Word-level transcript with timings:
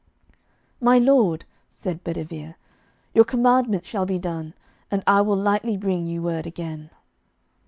"My 0.79 0.97
lord," 0.97 1.45
said 1.69 2.03
Bedivere, 2.03 2.55
"your 3.13 3.23
commandment 3.23 3.85
shall 3.85 4.07
be 4.07 4.17
done, 4.17 4.55
and 4.89 5.03
I 5.05 5.21
will 5.21 5.37
lightly 5.37 5.77
bring 5.77 6.05
you 6.05 6.23
word 6.23 6.47
again." 6.47 6.89